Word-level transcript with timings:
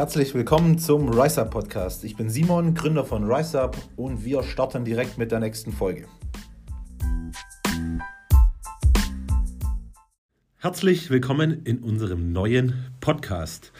Herzlich 0.00 0.32
willkommen 0.32 0.78
zum 0.78 1.10
Rise 1.10 1.42
Up 1.42 1.50
Podcast. 1.50 2.04
Ich 2.04 2.16
bin 2.16 2.30
Simon, 2.30 2.72
Gründer 2.72 3.04
von 3.04 3.30
Rise 3.30 3.60
Up 3.60 3.76
und 3.96 4.24
wir 4.24 4.42
starten 4.42 4.82
direkt 4.82 5.18
mit 5.18 5.30
der 5.30 5.40
nächsten 5.40 5.74
Folge. 5.74 6.06
Herzlich 10.56 11.10
willkommen 11.10 11.66
in 11.66 11.80
unserem 11.80 12.32
neuen 12.32 12.86
Podcast. 13.02 13.72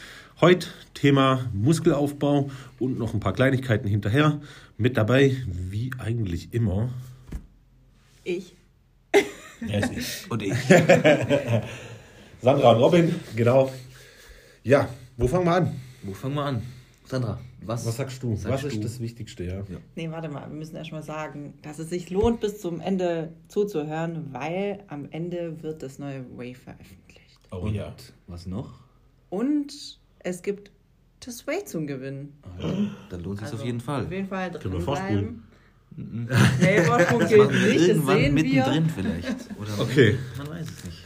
Heute 0.43 0.69
Thema 0.93 1.49
Muskelaufbau 1.55 2.51
und 2.79 2.99
noch 2.99 3.15
ein 3.15 3.21
paar 3.21 3.33
Kleinigkeiten 3.33 3.89
hinterher. 3.89 4.43
Mit 4.77 4.99
dabei, 4.99 5.35
wie 5.47 5.91
eigentlich 5.99 6.53
immer, 6.53 6.91
Ich. 8.25 8.55
Ja, 9.67 9.79
ist 9.79 9.93
ich. 9.97 10.31
Und 10.31 10.43
ich. 10.43 10.53
Sandra 12.43 12.73
und 12.73 12.79
Robin, 12.83 13.15
genau. 13.35 13.73
Ja, 14.63 14.87
wo 15.17 15.27
fangen 15.27 15.47
wir 15.47 15.55
an? 15.55 15.90
Wo 16.03 16.13
fangen 16.15 16.35
wir 16.35 16.45
an? 16.45 16.63
Sandra, 17.05 17.41
was, 17.63 17.87
Was 17.87 17.97
sagst 17.97 18.23
du? 18.23 18.37
Sagst 18.37 18.65
was 18.65 18.65
ist 18.73 18.77
du? 18.77 18.83
das 18.83 19.01
Wichtigste, 19.01 19.45
ja? 19.45 19.57
Ja. 19.69 19.79
Nee, 19.97 20.11
warte 20.11 20.29
mal, 20.29 20.49
wir 20.49 20.57
müssen 20.57 20.77
erst 20.77 20.93
mal 20.93 21.03
sagen, 21.03 21.55
dass 21.63 21.79
es 21.81 21.91
sich 21.91 22.09
lohnt, 22.11 22.41
bis 22.41 22.61
zum 22.61 22.81
Ende 22.81 23.33
zuzuhören, 23.49 24.29
weil 24.33 24.85
am 24.87 25.09
Ende 25.11 25.61
wird 25.63 25.83
das 25.83 25.99
neue 25.99 26.25
Way 26.37 26.55
veröffentlicht. 26.55 27.39
Oh 27.51 27.57
Und 27.59 27.75
ja. 27.75 27.95
was 28.29 28.47
noch? 28.47 28.79
Und 29.29 29.99
es 30.21 30.43
gibt 30.43 30.71
das 31.21 31.47
Way 31.49 31.65
zum 31.65 31.87
Gewinnen. 31.89 32.33
Also, 32.57 32.77
dann 33.11 33.23
lohnt 33.23 33.41
es 33.43 33.47
sich 33.47 33.53
Also, 33.53 33.57
auf 33.57 33.65
jeden 33.67 33.81
Fall. 33.81 34.05
Auf 34.07 34.13
jeden 34.13 34.29
Fall 34.29 34.51
Können 34.53 34.63
wir 34.65 34.71
drin 34.71 34.81
vorspulen? 34.83 35.25
bleiben. 35.25 35.45
Nee, 36.61 36.83
Vorsprung 36.85 37.19
Das 37.21 37.29
gilt 37.31 37.51
nicht, 37.51 37.65
das 37.65 37.83
irgendwann 37.89 38.17
sehen 38.19 38.35
mittendrin 38.35 38.85
wir. 38.85 38.93
vielleicht. 38.95 39.37
Oder 39.59 39.81
Okay. 39.81 40.19
Man 40.39 40.49
weiß 40.49 40.67
es 40.71 40.85
nicht. 40.85 40.99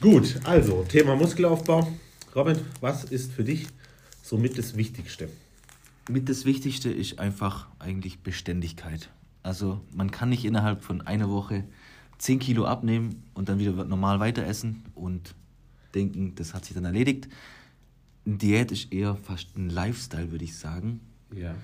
Gut, 0.00 0.40
also 0.44 0.82
Thema 0.84 1.14
Muskelaufbau. 1.14 1.86
Robin, 2.34 2.56
was 2.80 3.04
ist 3.04 3.32
für 3.32 3.44
dich 3.44 3.66
somit 4.22 4.58
das 4.58 4.76
Wichtigste? 4.76 5.28
Mit 6.08 6.28
das 6.28 6.44
Wichtigste 6.44 6.90
ist 6.90 7.18
einfach 7.18 7.68
eigentlich 7.78 8.20
Beständigkeit. 8.20 9.10
Also 9.42 9.80
man 9.94 10.10
kann 10.10 10.28
nicht 10.28 10.44
innerhalb 10.44 10.82
von 10.82 11.00
einer 11.00 11.30
Woche 11.30 11.64
10 12.18 12.38
Kilo 12.38 12.66
abnehmen 12.66 13.22
und 13.34 13.48
dann 13.48 13.58
wieder 13.58 13.72
normal 13.84 14.20
weiter 14.20 14.44
essen 14.44 14.82
und 14.94 15.34
denken, 15.94 16.34
das 16.34 16.52
hat 16.54 16.64
sich 16.64 16.74
dann 16.74 16.84
erledigt. 16.84 17.28
Eine 18.26 18.36
Diät 18.36 18.70
ist 18.70 18.92
eher 18.92 19.16
fast 19.16 19.56
ein 19.56 19.70
Lifestyle, 19.70 20.30
würde 20.30 20.44
ich 20.44 20.56
sagen. 20.56 21.00
Ja. 21.34 21.54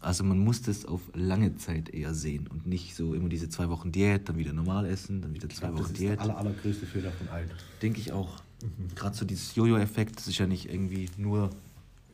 Also 0.00 0.24
man 0.24 0.38
muss 0.38 0.62
das 0.62 0.86
auf 0.86 1.02
lange 1.14 1.56
Zeit 1.56 1.90
eher 1.90 2.14
sehen 2.14 2.46
und 2.46 2.66
nicht 2.66 2.96
so 2.96 3.14
immer 3.14 3.28
diese 3.28 3.48
zwei 3.50 3.68
Wochen 3.68 3.92
Diät, 3.92 4.28
dann 4.28 4.38
wieder 4.38 4.52
normal 4.52 4.86
essen, 4.86 5.20
dann 5.20 5.34
wieder 5.34 5.48
zwei 5.50 5.68
Das 5.68 5.76
Wochen 5.76 5.92
ist 5.92 5.98
Diät. 5.98 6.12
der 6.12 6.20
aller, 6.22 6.38
allergrößte 6.38 6.86
Fehler 6.86 7.12
von 7.12 7.28
allen. 7.28 7.50
Denke 7.82 8.00
ich 8.00 8.10
auch. 8.10 8.38
Mhm. 8.62 8.94
Gerade 8.94 9.14
so 9.14 9.24
dieses 9.26 9.54
Jojo-Effekt, 9.54 10.16
das 10.16 10.26
ist 10.26 10.38
ja 10.38 10.46
nicht 10.46 10.70
irgendwie 10.70 11.08
nur 11.18 11.50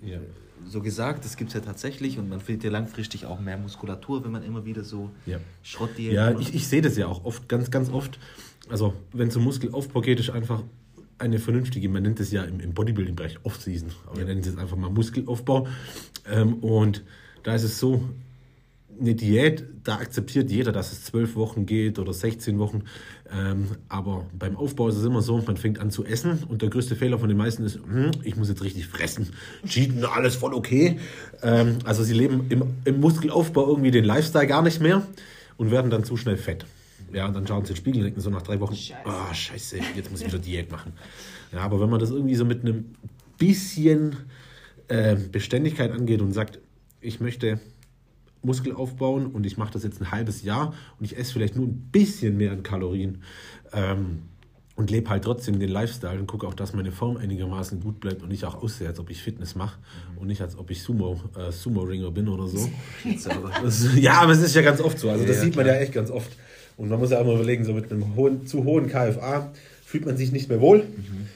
Ja. 0.02 0.18
so 0.66 0.80
gesagt, 0.80 1.24
das 1.24 1.36
gibt 1.36 1.48
es 1.48 1.54
ja 1.54 1.60
tatsächlich 1.60 2.18
und 2.18 2.28
man 2.28 2.40
findet 2.40 2.64
ja 2.64 2.70
langfristig 2.70 3.26
auch 3.26 3.40
mehr 3.40 3.58
Muskulatur, 3.58 4.24
wenn 4.24 4.32
man 4.32 4.42
immer 4.42 4.64
wieder 4.64 4.84
so 4.84 5.10
Ja. 5.26 5.38
Schrottdiät 5.62 6.12
Ja, 6.12 6.38
ich, 6.38 6.54
ich 6.54 6.68
sehe 6.68 6.82
das 6.82 6.96
ja 6.96 7.06
auch 7.06 7.24
oft, 7.24 7.48
ganz, 7.48 7.70
ganz 7.70 7.90
oft. 7.90 8.18
Also, 8.68 8.94
wenn 9.12 9.28
es 9.28 9.36
um 9.36 9.44
Muskelaufbau 9.44 10.00
geht, 10.00 10.18
ist 10.20 10.30
einfach 10.30 10.62
eine 11.18 11.38
vernünftige, 11.38 11.88
man 11.88 12.02
nennt 12.02 12.20
es 12.20 12.30
ja 12.30 12.42
im, 12.44 12.60
im 12.60 12.74
Bodybuilding-Bereich 12.74 13.38
Off-Season, 13.44 13.90
aber 14.06 14.18
wir 14.18 14.24
nennen 14.24 14.40
es 14.40 14.46
jetzt 14.46 14.58
einfach 14.58 14.76
mal 14.76 14.90
Muskelaufbau. 14.90 15.66
Ähm, 16.30 16.54
und 16.54 17.02
da 17.42 17.54
ist 17.54 17.62
es 17.62 17.78
so, 17.78 18.02
eine 19.00 19.14
Diät, 19.14 19.64
da 19.84 19.96
akzeptiert 19.96 20.50
jeder, 20.50 20.72
dass 20.72 20.92
es 20.92 21.04
zwölf 21.04 21.36
Wochen 21.36 21.66
geht 21.66 21.98
oder 21.98 22.12
16 22.12 22.58
Wochen. 22.58 22.84
Ähm, 23.32 23.68
aber 23.88 24.26
beim 24.38 24.56
Aufbau 24.56 24.88
ist 24.88 24.96
es 24.96 25.04
immer 25.04 25.22
so, 25.22 25.38
man 25.46 25.56
fängt 25.56 25.78
an 25.78 25.90
zu 25.90 26.04
essen 26.04 26.44
und 26.48 26.62
der 26.62 26.70
größte 26.70 26.96
Fehler 26.96 27.18
von 27.18 27.28
den 27.28 27.38
meisten 27.38 27.64
ist, 27.64 27.76
hm, 27.76 28.10
ich 28.22 28.36
muss 28.36 28.48
jetzt 28.48 28.62
richtig 28.62 28.86
fressen. 28.86 29.28
Cheaten, 29.66 30.04
alles 30.04 30.36
voll 30.36 30.54
okay. 30.54 30.98
Ähm, 31.42 31.78
also 31.84 32.02
sie 32.02 32.14
leben 32.14 32.46
im, 32.48 32.62
im 32.84 33.00
Muskelaufbau 33.00 33.68
irgendwie 33.68 33.90
den 33.90 34.04
Lifestyle 34.04 34.46
gar 34.46 34.62
nicht 34.62 34.80
mehr 34.80 35.06
und 35.56 35.70
werden 35.70 35.90
dann 35.90 36.04
zu 36.04 36.16
schnell 36.16 36.36
fett. 36.36 36.66
Ja, 37.12 37.26
und 37.26 37.34
dann 37.34 37.46
schauen 37.46 37.64
sie 37.64 37.70
in 37.70 37.74
den 37.74 37.78
Spiegel 37.78 37.98
und 38.00 38.04
denken 38.04 38.20
so 38.20 38.30
nach 38.30 38.42
drei 38.42 38.60
Wochen, 38.60 38.74
Scheiße. 38.74 39.00
ah, 39.04 39.32
scheiße, 39.32 39.78
jetzt 39.94 40.10
muss 40.10 40.20
ich 40.20 40.26
wieder 40.26 40.38
Diät 40.38 40.70
machen. 40.70 40.92
Ja, 41.52 41.60
aber 41.60 41.80
wenn 41.80 41.90
man 41.90 42.00
das 42.00 42.10
irgendwie 42.10 42.34
so 42.34 42.44
mit 42.44 42.62
einem 42.62 42.86
bisschen 43.38 44.16
äh, 44.88 45.16
Beständigkeit 45.16 45.92
angeht 45.92 46.20
und 46.20 46.32
sagt, 46.32 46.58
ich 47.00 47.20
möchte 47.20 47.60
Muskel 48.42 48.74
aufbauen 48.74 49.26
und 49.26 49.44
ich 49.46 49.56
mache 49.56 49.72
das 49.72 49.82
jetzt 49.82 50.00
ein 50.00 50.10
halbes 50.10 50.42
Jahr 50.42 50.74
und 50.98 51.04
ich 51.04 51.16
esse 51.16 51.32
vielleicht 51.32 51.56
nur 51.56 51.66
ein 51.66 51.88
bisschen 51.92 52.36
mehr 52.36 52.52
an 52.52 52.62
Kalorien 52.62 53.22
ähm, 53.72 54.22
und 54.76 54.90
lebe 54.90 55.08
halt 55.08 55.24
trotzdem 55.24 55.58
den 55.58 55.70
Lifestyle 55.70 56.18
und 56.18 56.26
gucke 56.26 56.46
auch, 56.46 56.54
dass 56.54 56.74
meine 56.74 56.92
Form 56.92 57.16
einigermaßen 57.16 57.80
gut 57.80 57.98
bleibt 57.98 58.22
und 58.22 58.30
ich 58.30 58.44
auch 58.44 58.62
aussehe, 58.62 58.86
als 58.86 59.00
ob 59.00 59.10
ich 59.10 59.22
Fitness 59.22 59.54
mache 59.54 59.78
und 60.16 60.26
nicht 60.26 60.42
als 60.42 60.56
ob 60.56 60.70
ich 60.70 60.82
Sumo, 60.82 61.18
äh, 61.36 61.50
Sumo-Ringer 61.50 62.10
bin 62.10 62.28
oder 62.28 62.46
so. 62.46 62.58
Das, 63.62 63.96
ja, 63.96 64.20
aber 64.20 64.32
es 64.32 64.42
ist 64.42 64.54
ja 64.54 64.62
ganz 64.62 64.80
oft 64.80 64.98
so. 64.98 65.08
Also 65.10 65.24
das 65.24 65.36
ja, 65.36 65.42
sieht 65.42 65.56
man 65.56 65.64
klar. 65.64 65.76
ja 65.76 65.82
echt 65.82 65.92
ganz 65.92 66.10
oft. 66.10 66.30
Und 66.76 66.90
man 66.90 66.98
muss 66.98 67.10
ja 67.10 67.20
auch 67.20 67.24
mal 67.24 67.34
überlegen, 67.34 67.64
so 67.64 67.72
mit 67.72 67.90
einem 67.90 68.14
hohen, 68.16 68.46
zu 68.46 68.64
hohen 68.64 68.88
KFA 68.88 69.50
fühlt 69.84 70.04
man 70.04 70.16
sich 70.16 70.30
nicht 70.30 70.48
mehr 70.48 70.60
wohl. 70.60 70.80
Mhm. 70.80 71.28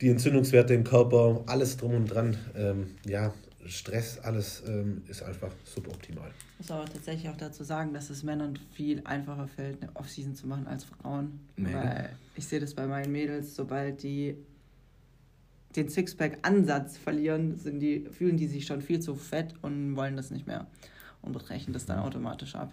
Die 0.00 0.08
Entzündungswerte 0.08 0.72
im 0.74 0.84
Körper, 0.84 1.44
alles 1.46 1.76
drum 1.76 1.94
und 1.94 2.06
dran, 2.06 2.36
ähm, 2.56 2.86
ja, 3.06 3.34
Stress, 3.68 4.18
alles 4.18 4.62
ähm, 4.66 5.02
ist 5.08 5.22
einfach 5.22 5.52
suboptimal. 5.64 6.30
Ich 6.54 6.58
muss 6.58 6.70
aber 6.70 6.84
tatsächlich 6.86 7.28
auch 7.28 7.36
dazu 7.36 7.64
sagen, 7.64 7.92
dass 7.92 8.10
es 8.10 8.22
Männern 8.22 8.58
viel 8.72 9.02
einfacher 9.04 9.48
fällt, 9.48 9.82
eine 9.82 9.94
Off-Season 9.94 10.34
zu 10.34 10.46
machen 10.46 10.66
als 10.66 10.84
Frauen. 10.84 11.40
Mega. 11.56 11.82
Weil 11.82 12.10
ich 12.36 12.46
sehe 12.46 12.60
das 12.60 12.74
bei 12.74 12.86
meinen 12.86 13.12
Mädels, 13.12 13.54
sobald 13.56 14.02
die 14.02 14.36
den 15.74 15.88
Sixpack-Ansatz 15.90 16.96
verlieren, 16.96 17.56
sind 17.56 17.80
die, 17.80 18.06
fühlen 18.10 18.36
die 18.38 18.46
sich 18.46 18.66
schon 18.66 18.80
viel 18.80 19.00
zu 19.00 19.14
fett 19.14 19.54
und 19.62 19.94
wollen 19.96 20.16
das 20.16 20.30
nicht 20.30 20.46
mehr 20.46 20.66
und 21.22 21.32
brechen 21.32 21.72
das 21.74 21.84
dann 21.84 21.98
automatisch 21.98 22.54
ab. 22.54 22.72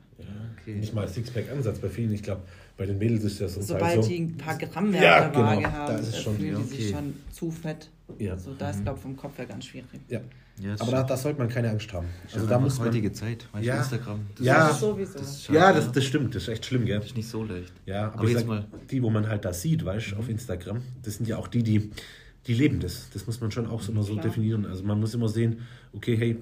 Okay. 0.62 0.76
Nicht 0.76 0.94
mal 0.94 1.08
Sixpack-Ansatz 1.08 1.80
bei 1.80 1.90
vielen. 1.90 2.14
Ich 2.14 2.24
glaube, 2.24 2.44
bei 2.78 2.86
den 2.86 2.98
Mädels 3.00 3.24
ist 3.26 3.42
das 3.42 3.56
Teil 3.56 3.64
Sobald 3.64 4.04
so. 4.04 4.10
die 4.10 4.20
ein 4.20 4.38
paar 4.38 4.58
Gramm 4.58 4.92
mehr 4.92 5.04
Ja, 5.04 5.26
auf 5.28 5.32
der 5.34 5.42
Waage 5.44 5.58
genau. 5.64 5.72
haben, 5.72 5.94
Da 5.94 6.00
ist 6.00 6.08
es 6.10 6.22
schon- 6.22 6.36
fühlen 6.38 6.54
ja, 6.54 6.60
die 6.60 6.64
sich 6.68 6.80
okay. 6.80 6.94
schon 6.94 7.14
zu 7.32 7.52
fett. 7.52 7.90
Ja. 8.20 8.34
Also 8.34 8.54
da 8.58 8.70
ist, 8.70 8.84
glaube 8.84 8.98
ich, 8.98 9.04
vom 9.04 9.16
Kopf 9.16 9.38
her 9.38 9.46
ganz 9.46 9.66
schwierig. 9.66 9.88
Ja. 10.10 10.22
Ja, 10.62 10.74
das 10.74 10.82
Aber 10.82 10.92
da, 10.92 11.04
da 11.04 11.18
sollte 11.18 11.40
man 11.40 11.50
keine 11.50 11.72
Angst 11.72 11.92
haben. 11.94 12.08
Also 12.32 12.46
da 12.46 12.60
muss 12.60 12.78
man. 12.78 12.90
heutige 12.90 13.12
Zeit, 13.12 13.48
du, 13.54 13.60
Ja. 13.60 13.78
Instagram. 13.80 14.20
Das 14.38 14.46
Ja. 14.46 14.70
ist, 14.70 14.80
sowieso. 14.82 15.18
das 15.18 15.32
ist 15.38 15.48
Ja, 15.50 15.74
das, 15.74 15.92
das 15.92 16.04
stimmt. 16.06 16.36
Das 16.36 16.44
ist 16.44 16.50
echt 16.50 16.66
schlimm, 16.68 16.86
gell? 16.86 16.98
Das 17.00 17.08
ist 17.08 17.18
nicht 17.18 17.28
so 17.28 17.44
leicht. 17.44 17.74
Ja, 17.88 18.06
aber, 18.06 18.14
Aber 18.20 18.24
ich 18.26 18.30
jetzt 18.32 18.40
sag, 18.42 18.48
mal- 18.48 18.68
die, 18.92 19.02
wo 19.02 19.10
man 19.10 19.28
halt 19.28 19.46
da 19.46 19.52
sieht, 19.54 19.84
weißt 19.84 20.12
du, 20.12 20.16
auf 20.18 20.30
Instagram, 20.30 20.82
das 21.02 21.16
sind 21.16 21.28
ja 21.28 21.38
auch 21.38 21.48
die, 21.48 21.64
die, 21.64 21.90
die 22.46 22.54
leben 22.54 22.80
das. 22.80 23.10
Das 23.12 23.26
muss 23.26 23.42
man 23.42 23.50
schon 23.50 23.66
auch 23.66 23.82
so 23.82 23.92
immer 23.92 24.04
so 24.04 24.14
Klar. 24.14 24.26
definieren. 24.26 24.68
Also 24.68 24.84
man 24.84 25.00
muss 25.00 25.16
immer 25.16 25.28
sehen, 25.28 25.62
okay, 25.94 26.16
hey, 26.18 26.38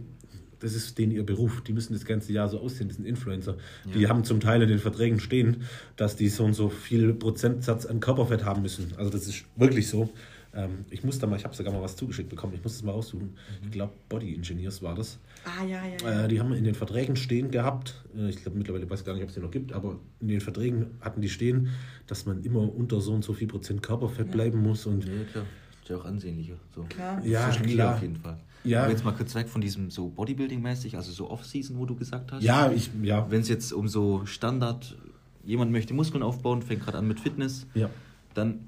das 0.59 0.73
ist 0.75 0.97
denen 0.97 1.13
ihr 1.13 1.25
Beruf. 1.25 1.61
Die 1.63 1.71
müssen 1.71 1.93
das 1.93 2.03
ganze 2.03 2.33
Jahr 2.33 2.49
so 2.49 2.59
aussehen. 2.59 2.89
Das 2.89 2.97
sind 2.97 3.05
Influencer. 3.05 3.55
Die 3.95 4.01
Ja. 4.01 4.09
haben 4.09 4.25
zum 4.25 4.41
Teil 4.41 4.61
in 4.61 4.67
den 4.67 4.79
Verträgen 4.79 5.21
stehen, 5.21 5.63
dass 5.95 6.17
die 6.17 6.27
so 6.27 6.43
und 6.43 6.53
so 6.53 6.67
viel 6.67 7.13
Prozentsatz 7.13 7.85
an 7.85 8.01
Körperfett 8.01 8.43
haben 8.43 8.61
müssen. 8.61 8.91
Also 8.97 9.09
das 9.09 9.25
ist 9.27 9.45
wirklich 9.55 9.87
so. 9.87 10.09
Ähm, 10.53 10.85
ich 10.89 11.03
muss 11.03 11.17
da 11.19 11.27
mal, 11.27 11.37
ich 11.37 11.45
habe 11.45 11.55
sogar 11.55 11.73
mal 11.73 11.81
was 11.81 11.95
zugeschickt 11.95 12.29
bekommen. 12.29 12.53
Ich 12.53 12.63
muss 12.63 12.73
das 12.73 12.83
mal 12.83 12.91
raussuchen. 12.91 13.37
Ich 13.63 13.71
glaube, 13.71 13.93
Body 14.09 14.33
Engineers 14.35 14.81
war 14.81 14.95
das. 14.95 15.17
Ah, 15.45 15.63
ja, 15.63 15.81
ja, 15.85 15.97
ja. 16.03 16.25
Äh, 16.25 16.27
die 16.27 16.39
haben 16.39 16.51
in 16.53 16.63
den 16.63 16.75
Verträgen 16.75 17.15
stehen 17.15 17.51
gehabt, 17.51 18.03
äh, 18.17 18.29
ich 18.29 18.41
glaube 18.41 18.57
mittlerweile 18.57 18.89
weiß 18.89 18.99
ich 18.99 19.05
gar 19.05 19.13
nicht, 19.13 19.23
ob 19.23 19.29
es 19.29 19.35
die 19.35 19.41
noch 19.41 19.51
gibt, 19.51 19.71
aber 19.71 19.99
in 20.19 20.27
den 20.27 20.41
Verträgen 20.41 20.87
hatten 20.99 21.21
die 21.21 21.29
stehen, 21.29 21.69
dass 22.07 22.25
man 22.25 22.43
immer 22.43 22.61
unter 22.61 22.99
so 22.99 23.13
und 23.13 23.23
so 23.23 23.33
viel 23.33 23.47
Prozent 23.47 23.81
Körperfett 23.81 24.31
bleiben 24.31 24.61
muss 24.61 24.85
und 24.85 25.05
Ja, 25.05 25.11
klar. 25.31 25.45
Ist 25.81 25.89
ja 25.89 25.97
auch 25.97 26.05
ansehnlicher. 26.05 26.55
So. 26.75 26.83
Klar. 26.83 27.25
Ja, 27.25 27.49
klar. 27.49 27.95
auf 27.95 28.01
jeden 28.01 28.17
Fall. 28.17 28.37
Ja. 28.63 28.83
Aber 28.83 28.91
jetzt 28.91 29.03
mal 29.03 29.13
kurz 29.13 29.33
weg 29.33 29.49
von 29.49 29.61
diesem 29.61 29.89
so 29.89 30.07
Bodybuilding-mäßig, 30.15 30.95
also 30.95 31.11
so 31.11 31.29
Off-Season, 31.29 31.77
wo 31.77 31.85
du 31.85 31.95
gesagt 31.95 32.31
hast. 32.31 32.43
ja, 32.43 32.71
ich, 32.71 32.91
ja, 33.01 33.29
Wenn 33.31 33.41
es 33.41 33.49
jetzt 33.49 33.73
um 33.73 33.87
so 33.87 34.25
Standard, 34.25 34.95
jemand 35.43 35.71
möchte 35.71 35.93
Muskeln 35.93 36.21
aufbauen, 36.21 36.61
fängt 36.61 36.83
gerade 36.83 36.99
an 36.99 37.07
mit 37.07 37.19
Fitness, 37.19 37.65
ja. 37.73 37.89
dann, 38.35 38.67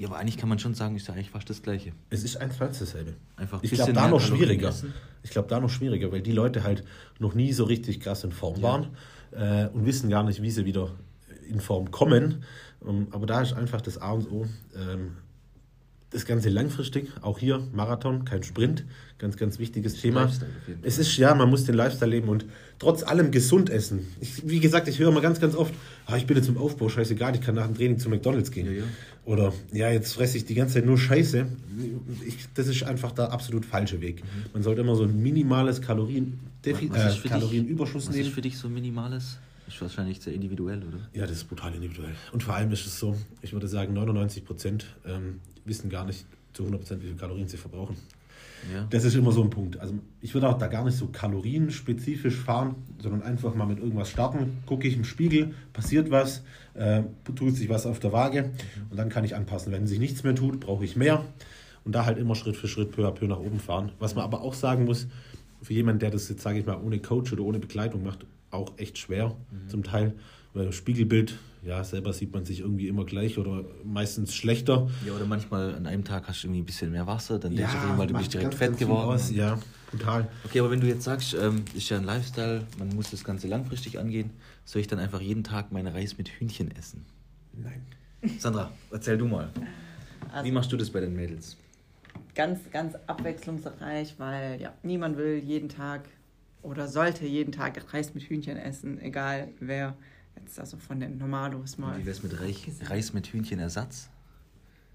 ja, 0.00 0.08
aber 0.08 0.16
eigentlich 0.18 0.38
kann 0.38 0.48
man 0.48 0.58
schon 0.58 0.72
sagen, 0.74 0.96
ist 0.96 1.06
ja 1.08 1.14
eigentlich 1.14 1.30
fast 1.30 1.50
das 1.50 1.62
Gleiche. 1.62 1.92
Es 2.08 2.24
ist 2.24 2.38
eins 2.38 2.56
zu 2.56 2.64
eins 2.64 2.78
dasselbe. 2.78 3.14
Einfach 3.36 3.62
Ich 3.62 3.70
glaube, 3.70 3.92
da 3.92 4.08
noch 4.08 4.20
schwieriger. 4.20 4.72
Ich 5.22 5.30
glaube, 5.30 5.48
da 5.48 5.60
noch 5.60 5.68
schwieriger, 5.68 6.10
weil 6.10 6.22
die 6.22 6.32
Leute 6.32 6.62
halt 6.64 6.84
noch 7.18 7.34
nie 7.34 7.52
so 7.52 7.64
richtig 7.64 8.00
krass 8.00 8.24
in 8.24 8.32
Form 8.32 8.56
Ja. 8.56 8.62
waren 8.62 8.86
äh, 9.32 9.68
und 9.68 9.84
wissen 9.84 10.08
gar 10.08 10.22
nicht, 10.24 10.40
wie 10.40 10.50
sie 10.50 10.64
wieder 10.64 10.90
in 11.48 11.60
Form 11.60 11.90
kommen. 11.90 12.44
Ähm, 12.86 13.08
aber 13.10 13.26
da 13.26 13.42
ist 13.42 13.52
einfach 13.52 13.82
das 13.82 13.98
A 13.98 14.12
und 14.12 14.30
O. 14.32 14.46
Ähm, 14.74 15.16
das 16.10 16.24
Ganze 16.26 16.48
langfristig, 16.48 17.08
auch 17.22 17.38
hier 17.38 17.62
Marathon, 17.72 18.24
kein 18.24 18.42
Sprint, 18.42 18.84
ganz, 19.18 19.36
ganz 19.36 19.58
wichtiges 19.60 20.00
Thema. 20.00 20.28
Es 20.82 20.98
ist 20.98 21.16
ja, 21.16 21.34
man 21.34 21.48
muss 21.48 21.64
den 21.64 21.76
Lifestyle 21.76 22.10
leben 22.10 22.28
und 22.28 22.46
trotz 22.80 23.02
allem 23.04 23.30
gesund 23.30 23.70
essen. 23.70 24.00
Ich, 24.20 24.48
wie 24.48 24.58
gesagt, 24.58 24.88
ich 24.88 24.98
höre 24.98 25.08
immer 25.10 25.20
ganz, 25.20 25.40
ganz 25.40 25.54
oft, 25.54 25.72
ah, 26.06 26.16
ich 26.16 26.26
bin 26.26 26.36
jetzt 26.36 26.48
im 26.48 26.56
Aufbau, 26.58 26.88
scheißegal, 26.88 27.34
ich 27.36 27.40
kann 27.42 27.54
nach 27.54 27.66
dem 27.66 27.76
Training 27.76 27.98
zu 27.98 28.08
McDonalds 28.10 28.50
gehen. 28.50 28.66
Ja, 28.66 28.72
ja. 28.72 28.84
Oder 29.24 29.52
ja, 29.72 29.90
jetzt 29.90 30.14
fresse 30.14 30.36
ich 30.38 30.46
die 30.46 30.54
ganze 30.54 30.74
Zeit 30.74 30.86
nur 30.86 30.98
Scheiße. 30.98 31.46
Ich, 32.26 32.38
das 32.54 32.66
ist 32.66 32.82
einfach 32.82 33.12
der 33.12 33.30
absolut 33.32 33.64
falsche 33.64 34.00
Weg. 34.00 34.22
Man 34.52 34.62
sollte 34.64 34.80
immer 34.80 34.96
so 34.96 35.04
ein 35.04 35.22
minimales 35.22 35.80
Kalorien, 35.80 36.40
Was 36.64 36.72
ist 36.72 36.82
äh, 36.82 37.10
für 37.10 37.22
dich- 37.22 37.30
Kalorienüberschuss 37.30 38.08
Was 38.08 38.14
ist 38.16 38.20
nehmen. 38.22 38.34
für 38.34 38.40
dich 38.40 38.58
so 38.58 38.66
ein 38.66 38.74
minimales? 38.74 39.38
Ist 39.70 39.80
wahrscheinlich 39.80 40.20
sehr 40.20 40.34
individuell, 40.34 40.82
oder? 40.82 40.98
Ja, 41.12 41.22
das 41.22 41.36
ist 41.36 41.44
brutal 41.44 41.72
individuell. 41.72 42.14
Und 42.32 42.42
vor 42.42 42.54
allem 42.54 42.72
ist 42.72 42.86
es 42.86 42.98
so, 42.98 43.16
ich 43.40 43.52
würde 43.52 43.68
sagen, 43.68 43.92
99 43.92 44.44
Prozent 44.44 44.84
ähm, 45.06 45.40
wissen 45.64 45.88
gar 45.88 46.04
nicht 46.04 46.26
zu 46.52 46.64
100 46.64 46.80
Prozent, 46.80 47.02
wie 47.02 47.06
viele 47.06 47.18
Kalorien 47.18 47.46
sie 47.46 47.56
verbrauchen. 47.56 47.96
Ja. 48.74 48.86
Das 48.90 49.04
ist 49.04 49.14
immer 49.14 49.30
so 49.30 49.42
ein 49.42 49.50
Punkt. 49.50 49.78
Also 49.78 49.94
ich 50.20 50.34
würde 50.34 50.48
auch 50.48 50.58
da 50.58 50.66
gar 50.66 50.84
nicht 50.84 50.96
so 50.96 51.06
kalorienspezifisch 51.06 52.34
fahren, 52.34 52.74
sondern 53.00 53.22
einfach 53.22 53.54
mal 53.54 53.66
mit 53.66 53.78
irgendwas 53.78 54.10
starten. 54.10 54.58
Gucke 54.66 54.88
ich 54.88 54.96
im 54.96 55.04
Spiegel, 55.04 55.54
passiert 55.72 56.10
was, 56.10 56.42
äh, 56.74 57.04
tut 57.36 57.54
sich 57.54 57.68
was 57.68 57.86
auf 57.86 58.00
der 58.00 58.12
Waage 58.12 58.50
und 58.90 58.98
dann 58.98 59.08
kann 59.08 59.24
ich 59.24 59.36
anpassen. 59.36 59.72
Wenn 59.72 59.86
sich 59.86 60.00
nichts 60.00 60.24
mehr 60.24 60.34
tut, 60.34 60.58
brauche 60.58 60.84
ich 60.84 60.96
mehr 60.96 61.24
und 61.84 61.94
da 61.94 62.04
halt 62.04 62.18
immer 62.18 62.34
Schritt 62.34 62.56
für 62.56 62.68
Schritt, 62.68 62.90
peu 62.90 63.06
à 63.06 63.12
peu 63.12 63.28
nach 63.28 63.38
oben 63.38 63.60
fahren. 63.60 63.92
Was 64.00 64.16
man 64.16 64.24
aber 64.24 64.42
auch 64.42 64.54
sagen 64.54 64.84
muss, 64.84 65.06
für 65.62 65.74
jemanden, 65.74 66.00
der 66.00 66.10
das 66.10 66.28
jetzt, 66.28 66.42
sage 66.42 66.58
ich 66.58 66.66
mal, 66.66 66.76
ohne 66.76 66.98
Coach 66.98 67.32
oder 67.32 67.44
ohne 67.44 67.60
Begleitung 67.60 68.02
macht, 68.02 68.26
auch 68.50 68.72
echt 68.78 68.98
schwer 68.98 69.36
zum 69.68 69.82
Teil. 69.82 70.14
Weil 70.52 70.66
das 70.66 70.74
Spiegelbild, 70.74 71.38
ja, 71.62 71.84
selber 71.84 72.12
sieht 72.12 72.32
man 72.32 72.44
sich 72.44 72.60
irgendwie 72.60 72.88
immer 72.88 73.04
gleich 73.04 73.38
oder 73.38 73.64
meistens 73.84 74.34
schlechter. 74.34 74.90
Ja, 75.06 75.12
oder 75.12 75.24
manchmal 75.26 75.74
an 75.76 75.86
einem 75.86 76.02
Tag 76.04 76.26
hast 76.26 76.42
du 76.42 76.48
irgendwie 76.48 76.62
ein 76.62 76.66
bisschen 76.66 76.90
mehr 76.90 77.06
Wasser, 77.06 77.38
dann 77.38 77.54
denkst 77.54 77.70
du 77.72 77.78
auf 77.78 77.82
Ja, 77.84 77.86
jeden 77.88 77.98
Fall, 77.98 78.06
du 78.08 78.14
bist 78.14 78.32
direkt 78.34 78.50
ganz, 78.50 78.58
fett 78.58 78.68
ganz 78.70 78.78
geworden. 78.80 79.08
aus. 79.10 79.30
Ja, 79.30 79.58
total. 79.92 80.28
Okay, 80.44 80.58
aber 80.58 80.70
wenn 80.72 80.80
du 80.80 80.88
jetzt 80.88 81.04
sagst, 81.04 81.34
ähm, 81.34 81.64
ist 81.74 81.88
ja 81.88 81.98
ein 81.98 82.04
Lifestyle, 82.04 82.66
man 82.80 82.88
muss 82.88 83.10
das 83.12 83.22
Ganze 83.22 83.46
langfristig 83.46 83.98
angehen, 84.00 84.30
soll 84.64 84.80
ich 84.80 84.88
dann 84.88 84.98
einfach 84.98 85.20
jeden 85.20 85.44
Tag 85.44 85.70
meinen 85.70 85.86
Reis 85.86 86.18
mit 86.18 86.28
Hühnchen 86.28 86.74
essen? 86.76 87.06
Nein. 87.52 87.82
Sandra, 88.38 88.72
erzähl 88.90 89.16
du 89.16 89.26
mal. 89.28 89.50
Also- 90.32 90.44
Wie 90.46 90.52
machst 90.52 90.72
du 90.72 90.76
das 90.76 90.90
bei 90.90 91.00
den 91.00 91.14
Mädels? 91.14 91.56
ganz, 92.34 92.60
ganz 92.72 92.94
abwechslungsreich, 93.06 94.14
weil 94.18 94.60
ja, 94.60 94.72
niemand 94.82 95.16
will 95.16 95.38
jeden 95.44 95.68
Tag 95.68 96.08
oder 96.62 96.88
sollte 96.88 97.26
jeden 97.26 97.52
Tag 97.52 97.92
Reis 97.92 98.14
mit 98.14 98.24
Hühnchen 98.24 98.56
essen, 98.56 99.00
egal 99.00 99.48
wer 99.60 99.96
jetzt 100.40 100.58
also 100.58 100.76
von 100.76 101.00
den 101.00 101.18
Normalos 101.18 101.78
mal. 101.78 101.98
Wie 101.98 102.06
wär's 102.06 102.22
mit 102.22 102.40
Reich, 102.40 102.68
Reis 102.84 103.12
mit 103.12 103.26
Hühnchenersatz? 103.28 104.08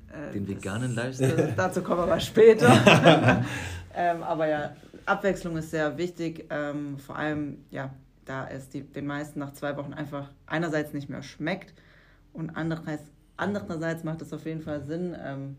Äh, 0.09 0.33
Den 0.33 0.47
veganen 0.47 0.93
Lifestyle? 0.95 1.53
Dazu 1.57 1.81
kommen 1.81 1.99
wir 1.99 2.03
aber 2.03 2.19
später. 2.19 2.69
ähm, 3.95 4.23
aber 4.23 4.47
ja, 4.47 4.75
Abwechslung 5.05 5.57
ist 5.57 5.71
sehr 5.71 5.97
wichtig. 5.97 6.45
Ähm, 6.49 6.97
vor 6.99 7.15
allem, 7.15 7.57
ja, 7.71 7.93
da 8.25 8.47
es 8.47 8.69
die, 8.69 8.81
den 8.81 9.05
meisten 9.05 9.39
nach 9.39 9.53
zwei 9.53 9.77
Wochen 9.77 9.93
einfach 9.93 10.31
einerseits 10.47 10.93
nicht 10.93 11.09
mehr 11.09 11.21
schmeckt 11.21 11.73
und 12.33 12.51
andererseits, 12.51 13.03
andererseits 13.37 14.03
macht 14.03 14.21
es 14.21 14.33
auf 14.33 14.45
jeden 14.45 14.61
Fall 14.61 14.83
Sinn, 14.83 15.15
ähm, 15.19 15.57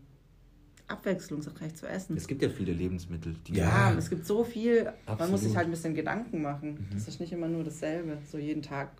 abwechslungsreich 0.87 1.75
zu 1.75 1.87
essen. 1.87 2.15
Es 2.17 2.27
gibt 2.27 2.41
ja 2.41 2.49
viele 2.49 2.71
Lebensmittel, 2.73 3.35
die 3.45 3.53
Ja, 3.55 3.93
es 3.97 4.09
gibt 4.09 4.25
so 4.25 4.43
viel, 4.43 4.85
man 4.85 4.93
Absolut. 5.05 5.31
muss 5.31 5.41
sich 5.41 5.55
halt 5.55 5.67
ein 5.67 5.71
bisschen 5.71 5.95
Gedanken 5.95 6.41
machen. 6.41 6.87
Das 6.93 7.07
ist 7.07 7.19
nicht 7.19 7.31
immer 7.31 7.47
nur 7.47 7.63
dasselbe, 7.63 8.17
so 8.31 8.37
jeden 8.37 8.61
Tag. 8.61 8.91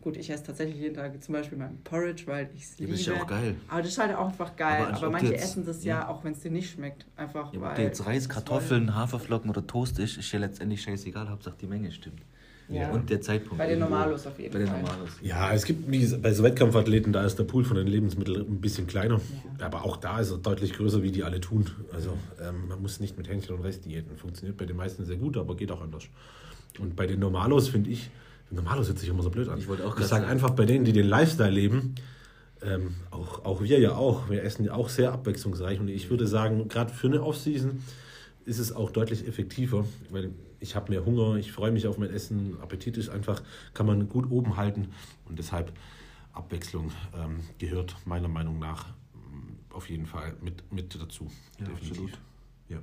Gut, 0.00 0.16
ich 0.16 0.28
esse 0.30 0.42
tatsächlich 0.42 0.78
jeden 0.80 0.96
Tag 0.96 1.22
zum 1.22 1.32
Beispiel 1.32 1.56
mein 1.56 1.78
Porridge, 1.84 2.24
weil 2.26 2.50
ich 2.56 2.64
es 2.64 2.70
Ja, 2.70 2.76
liebe. 2.80 2.90
das 2.92 3.00
ist 3.00 3.06
ja 3.06 3.22
auch 3.22 3.26
geil. 3.26 3.54
Aber 3.68 3.82
das 3.82 3.90
ist 3.92 3.98
halt 3.98 4.16
auch 4.16 4.28
einfach 4.30 4.56
geil. 4.56 4.86
Aber 4.86 4.96
Aber, 4.96 5.10
manche 5.10 5.26
jetzt- 5.32 5.44
essen 5.44 5.64
das 5.64 5.84
ja, 5.84 6.08
auch 6.08 6.24
wenn 6.24 6.32
es 6.32 6.40
dir 6.40 6.50
nicht 6.50 6.70
schmeckt. 6.72 7.06
Einfach 7.14 7.52
Ja, 7.54 7.60
weil 7.60 7.70
ob 7.70 7.74
der 7.76 7.84
jetzt 7.84 8.04
Reis, 8.04 8.28
Kartoffeln, 8.28 8.96
Haferflocken 8.96 9.48
oder 9.48 9.64
Toast 9.64 10.00
ist, 10.00 10.16
ist 10.18 10.32
ja 10.32 10.40
letztendlich 10.40 10.82
scheißegal, 10.82 11.28
Hauptsache 11.30 11.54
die 11.60 11.68
Menge 11.68 11.92
stimmt. 11.92 12.20
Ja. 12.68 12.90
Und 12.90 13.10
der 13.10 13.20
Zeitpunkt. 13.20 13.58
Bei 13.58 13.66
den. 13.66 13.80
Normalos 13.80 14.26
auf 14.26 14.38
jeden 14.38 14.52
Bei 14.52 14.58
den 14.58 14.68
Fall. 14.68 14.80
Normalos. 14.80 15.10
Ja, 15.22 15.52
es 15.52 15.64
gibt 15.64 15.90
wie 15.90 16.06
bei 16.16 16.32
so 16.32 16.42
Wettkampfathleten, 16.42 17.12
da 17.12 17.24
ist 17.24 17.38
der 17.38 17.44
Pool 17.44 17.64
von 17.64 17.76
den 17.76 17.86
Lebensmitteln 17.86 18.40
ein 18.40 18.60
bisschen 18.60 18.86
kleiner. 18.86 19.20
Aber 19.60 19.84
auch 19.84 19.96
da 19.96 20.20
ist 20.20 20.30
er 20.30 20.38
deutlich 20.38 20.72
größer, 20.72 21.02
wie 21.02 21.10
die 21.10 21.22
alle 21.22 21.40
tun. 21.40 21.70
Also 21.92 22.16
ähm, 22.40 22.68
man 22.68 22.80
muss 22.80 23.00
nicht 23.00 23.18
mit 23.18 23.28
Hähnchen 23.28 23.54
und 23.54 23.62
Reis 23.62 23.80
diäten. 23.80 24.16
Funktioniert 24.16 24.56
bei 24.56 24.64
den 24.64 24.76
meisten 24.76 25.04
sehr 25.04 25.16
gut, 25.16 25.36
aber 25.36 25.56
geht 25.56 25.70
auch 25.70 25.82
anders. 25.82 26.04
Und 26.78 26.96
bei 26.96 27.06
den 27.06 27.20
Normalos 27.20 27.68
finde 27.68 27.90
ich, 27.90 28.10
Normalos 28.50 28.88
hört 28.88 28.98
sich 28.98 29.08
immer 29.08 29.22
so 29.22 29.30
blöd 29.30 29.48
an. 29.48 29.58
Ich 29.58 29.68
wollte 29.68 29.86
auch 29.86 29.98
ich 29.98 30.06
sage 30.06 30.22
sagen. 30.22 30.32
einfach 30.32 30.50
bei 30.50 30.64
denen, 30.64 30.84
die 30.84 30.92
den 30.92 31.06
Lifestyle 31.06 31.50
leben, 31.50 31.94
ähm, 32.64 32.94
auch, 33.10 33.44
auch 33.44 33.62
wir 33.62 33.80
ja 33.80 33.96
auch, 33.96 34.30
wir 34.30 34.42
essen 34.42 34.64
ja 34.64 34.74
auch 34.74 34.88
sehr 34.88 35.12
abwechslungsreich. 35.12 35.80
Und 35.80 35.88
ich 35.88 36.10
würde 36.10 36.26
sagen, 36.26 36.68
gerade 36.68 36.92
für 36.92 37.08
eine 37.08 37.22
Offseason 37.22 37.82
ist 38.44 38.58
es 38.58 38.72
auch 38.72 38.90
deutlich 38.90 39.26
effektiver, 39.26 39.84
weil 40.10 40.30
ich 40.62 40.76
habe 40.76 40.90
mehr 40.92 41.04
Hunger, 41.04 41.36
ich 41.36 41.52
freue 41.52 41.72
mich 41.72 41.86
auf 41.86 41.98
mein 41.98 42.10
Essen, 42.10 42.58
Appetit 42.60 42.96
ist 42.96 43.08
einfach, 43.08 43.42
kann 43.74 43.86
man 43.86 44.08
gut 44.08 44.30
oben 44.30 44.56
halten 44.56 44.88
und 45.26 45.38
deshalb 45.38 45.72
Abwechslung 46.32 46.92
ähm, 47.14 47.40
gehört 47.58 47.96
meiner 48.06 48.28
Meinung 48.28 48.58
nach 48.58 48.88
mm, 48.88 49.74
auf 49.74 49.90
jeden 49.90 50.06
Fall 50.06 50.34
mit, 50.40 50.72
mit 50.72 50.94
dazu. 50.94 51.30
Ja, 51.60 51.66
absolut. 51.66 52.18
Ja. 52.68 52.78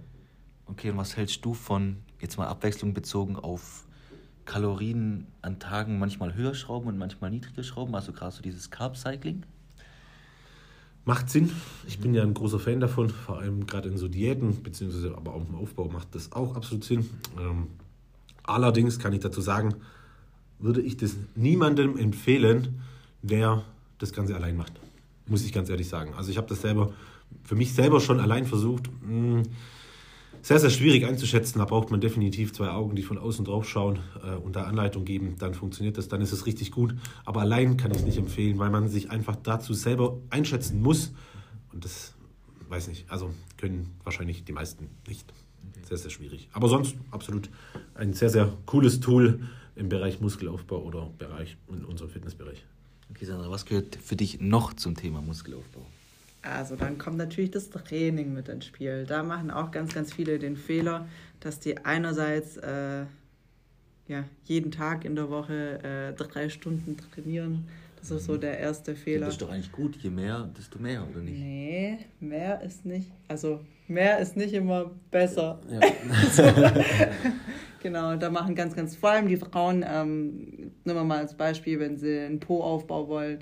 Okay, 0.67 0.91
und 0.91 0.97
was 0.97 1.17
hältst 1.17 1.43
du 1.45 1.53
von, 1.53 1.97
jetzt 2.21 2.37
mal 2.37 2.47
Abwechslung 2.47 2.93
bezogen 2.93 3.37
auf 3.37 3.87
Kalorien 4.45 5.27
an 5.41 5.59
Tagen 5.59 5.97
manchmal 5.97 6.35
höher 6.35 6.53
schrauben 6.53 6.87
und 6.87 6.97
manchmal 6.97 7.31
niedriger 7.31 7.63
schrauben? 7.63 7.95
Also 7.95 8.11
gerade 8.11 8.35
so 8.35 8.41
dieses 8.41 8.69
Carb-Cycling? 8.69 9.45
Macht 11.05 11.29
Sinn. 11.29 11.51
Ich 11.87 11.99
bin 11.99 12.13
ja 12.13 12.23
ein 12.23 12.33
großer 12.33 12.59
Fan 12.59 12.79
davon, 12.79 13.09
vor 13.09 13.39
allem 13.39 13.65
gerade 13.65 13.89
in 13.89 13.97
so 13.97 14.07
Diäten, 14.07 14.61
beziehungsweise 14.61 15.15
aber 15.15 15.33
auch 15.33 15.47
im 15.47 15.55
Aufbau 15.55 15.89
macht 15.89 16.13
das 16.13 16.31
auch 16.33 16.55
absolut 16.55 16.83
Sinn. 16.83 17.09
Ähm, 17.39 17.67
allerdings 18.43 18.99
kann 18.99 19.13
ich 19.13 19.21
dazu 19.21 19.41
sagen, 19.41 19.75
würde 20.59 20.81
ich 20.81 20.97
das 20.97 21.15
niemandem 21.35 21.97
empfehlen, 21.97 22.81
der 23.21 23.63
das 23.97 24.13
Ganze 24.13 24.35
allein 24.35 24.57
macht. 24.57 24.73
Muss 25.25 25.43
ich 25.45 25.53
ganz 25.53 25.69
ehrlich 25.69 25.87
sagen. 25.87 26.13
Also 26.15 26.31
ich 26.31 26.37
habe 26.37 26.47
das 26.47 26.61
selber 26.61 26.93
für 27.43 27.55
mich 27.55 27.73
selber 27.73 27.99
schon 27.99 28.19
allein 28.19 28.45
versucht. 28.45 28.89
Mh, 29.01 29.43
sehr, 30.41 30.59
sehr 30.59 30.69
schwierig 30.69 31.05
einzuschätzen. 31.05 31.59
Da 31.59 31.65
braucht 31.65 31.91
man 31.91 32.01
definitiv 32.01 32.53
zwei 32.53 32.69
Augen, 32.69 32.95
die 32.95 33.03
von 33.03 33.17
außen 33.17 33.45
drauf 33.45 33.67
schauen 33.67 33.99
äh, 34.23 34.35
und 34.35 34.55
da 34.55 34.63
Anleitung 34.63 35.05
geben. 35.05 35.35
Dann 35.39 35.53
funktioniert 35.53 35.97
das, 35.97 36.07
dann 36.07 36.21
ist 36.21 36.31
es 36.31 36.45
richtig 36.45 36.71
gut. 36.71 36.95
Aber 37.25 37.41
allein 37.41 37.77
kann 37.77 37.91
ich 37.91 37.97
es 37.97 38.05
nicht 38.05 38.17
empfehlen, 38.17 38.59
weil 38.59 38.69
man 38.69 38.89
sich 38.89 39.11
einfach 39.11 39.35
dazu 39.35 39.73
selber 39.73 40.17
einschätzen 40.29 40.81
muss. 40.81 41.13
Und 41.73 41.85
das 41.85 42.13
weiß 42.69 42.87
nicht, 42.87 43.09
also 43.09 43.33
können 43.57 43.95
wahrscheinlich 44.03 44.43
die 44.43 44.53
meisten 44.53 44.89
nicht. 45.07 45.33
Sehr, 45.87 45.97
sehr 45.97 46.11
schwierig. 46.11 46.49
Aber 46.53 46.67
sonst 46.67 46.95
absolut 47.11 47.49
ein 47.95 48.13
sehr, 48.13 48.29
sehr 48.29 48.53
cooles 48.65 48.99
Tool 48.99 49.41
im 49.75 49.89
Bereich 49.89 50.19
Muskelaufbau 50.19 50.83
oder 50.83 51.09
Bereich 51.17 51.57
in 51.67 51.83
unserem 51.85 52.11
Fitnessbereich. 52.11 52.63
Okay, 53.09 53.25
Sandra, 53.25 53.49
was 53.49 53.65
gehört 53.65 53.95
für 53.95 54.15
dich 54.15 54.39
noch 54.39 54.73
zum 54.73 54.95
Thema 54.95 55.21
Muskelaufbau? 55.21 55.85
Also 56.41 56.75
dann 56.75 56.97
kommt 56.97 57.17
natürlich 57.17 57.51
das 57.51 57.69
Training 57.69 58.33
mit 58.33 58.47
ins 58.47 58.65
Spiel. 58.65 59.05
Da 59.05 59.23
machen 59.23 59.51
auch 59.51 59.71
ganz, 59.71 59.93
ganz 59.93 60.13
viele 60.13 60.39
den 60.39 60.55
Fehler, 60.55 61.07
dass 61.39 61.59
die 61.59 61.77
einerseits 61.85 62.57
äh, 62.57 63.05
ja, 64.07 64.23
jeden 64.45 64.71
Tag 64.71 65.05
in 65.05 65.15
der 65.15 65.29
Woche 65.29 65.79
äh, 65.83 66.13
drei 66.13 66.49
Stunden 66.49 66.97
trainieren. 66.97 67.67
Das 67.99 68.11
ist 68.11 68.25
so 68.25 68.37
der 68.37 68.57
erste 68.57 68.95
Fehler. 68.95 69.25
Das 69.25 69.35
ist 69.35 69.41
doch 69.41 69.51
eigentlich 69.51 69.73
gut, 69.73 69.97
je 69.97 70.09
mehr, 70.09 70.49
desto 70.57 70.79
mehr, 70.79 71.05
oder 71.09 71.19
nicht? 71.19 71.37
Nee, 71.37 71.97
mehr 72.21 72.61
ist 72.61 72.85
nicht. 72.85 73.11
Also 73.27 73.59
mehr 73.89 74.19
ist 74.19 74.37
nicht 74.37 74.53
immer 74.53 74.91
besser. 75.11 75.59
Genau, 77.81 78.15
da 78.17 78.29
machen 78.29 78.55
ganz, 78.55 78.75
ganz, 78.75 78.95
vor 78.95 79.11
allem 79.11 79.27
die 79.27 79.37
Frauen, 79.37 79.85
ähm, 79.87 80.71
nehmen 80.83 80.99
wir 80.99 81.03
mal 81.03 81.19
als 81.19 81.35
Beispiel, 81.35 81.79
wenn 81.79 81.97
sie 81.97 82.19
einen 82.19 82.39
Po-Aufbau 82.39 83.07
wollen, 83.07 83.39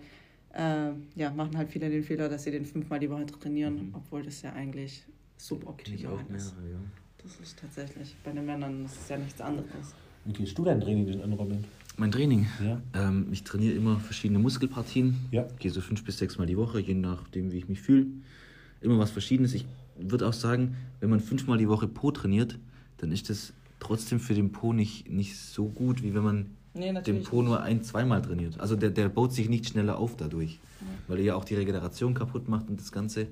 äh, 0.57 0.91
ja, 1.15 1.31
machen 1.31 1.55
halt 1.57 1.69
viele 1.69 1.89
den 1.89 2.03
Fehler, 2.03 2.29
dass 2.29 2.43
sie 2.43 2.51
den 2.51 2.65
fünfmal 2.65 2.99
die 2.99 3.09
Woche 3.09 3.25
trainieren, 3.27 3.93
obwohl 3.93 4.23
das 4.23 4.41
ja 4.41 4.53
eigentlich 4.53 5.03
suboptimal 5.37 6.19
ist. 6.35 6.55
ja. 6.69 6.79
Das 7.21 7.39
ist 7.39 7.59
tatsächlich, 7.59 8.15
bei 8.23 8.31
den 8.31 8.45
Männern 8.45 8.83
das 8.83 8.93
ist 8.93 9.09
ja 9.09 9.17
nichts 9.17 9.39
anderes. 9.41 9.95
Wie 10.25 10.33
gehst 10.33 10.57
du 10.57 10.63
dein 10.63 10.81
Training 10.81 11.05
denn 11.05 11.21
an, 11.21 11.33
Robin? 11.33 11.63
Mein 11.97 12.11
Training. 12.11 12.47
Ja. 12.63 12.81
Ähm, 12.93 13.27
ich 13.31 13.43
trainiere 13.43 13.75
immer 13.75 13.99
verschiedene 13.99 14.39
Muskelpartien. 14.39 15.15
Ja. 15.31 15.47
Gehe 15.59 15.71
so 15.71 15.81
fünf 15.81 16.03
bis 16.03 16.17
sechs 16.17 16.37
Mal 16.37 16.45
die 16.45 16.57
Woche, 16.57 16.79
je 16.79 16.93
nachdem, 16.93 17.51
wie 17.51 17.57
ich 17.57 17.67
mich 17.67 17.81
fühle. 17.81 18.07
Immer 18.81 18.99
was 18.99 19.11
Verschiedenes. 19.11 19.53
Ich 19.53 19.65
würde 19.97 20.27
auch 20.27 20.33
sagen, 20.33 20.75
wenn 20.99 21.09
man 21.09 21.19
fünfmal 21.19 21.57
die 21.57 21.67
Woche 21.67 21.87
Po 21.87 22.11
trainiert, 22.11 22.59
dann 22.97 23.11
ist 23.11 23.29
das 23.29 23.53
trotzdem 23.79 24.19
für 24.19 24.33
den 24.33 24.51
Po 24.51 24.73
nicht, 24.73 25.09
nicht 25.09 25.37
so 25.37 25.67
gut, 25.67 26.03
wie 26.03 26.13
wenn 26.13 26.23
man 26.23 26.56
Nee, 26.77 26.85
den 26.85 26.93
natürlich 26.93 27.29
Po 27.29 27.41
nur 27.41 27.61
ein-, 27.61 27.83
zweimal 27.83 28.21
trainiert. 28.21 28.59
Also 28.59 28.75
der, 28.75 28.89
der 28.89 29.09
baut 29.09 29.33
sich 29.33 29.49
nicht 29.49 29.67
schneller 29.67 29.97
auf 29.97 30.15
dadurch, 30.15 30.59
weil 31.07 31.19
er 31.19 31.23
ja 31.23 31.35
auch 31.35 31.45
die 31.45 31.55
Regeneration 31.55 32.13
kaputt 32.13 32.47
macht 32.47 32.69
und 32.69 32.79
das 32.79 32.91
Ganze. 32.91 33.27